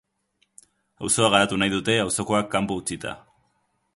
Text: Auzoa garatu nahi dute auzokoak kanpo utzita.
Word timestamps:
Auzoa 1.07 1.29
garatu 1.35 1.59
nahi 1.63 1.73
dute 1.75 1.99
auzokoak 2.05 2.51
kanpo 2.57 2.81
utzita. 2.83 3.17